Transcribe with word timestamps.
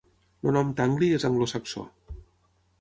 El 0.51 0.55
nom 0.55 0.71
Tangley 0.79 1.13
és 1.19 1.27
anglosaxó. 1.31 1.87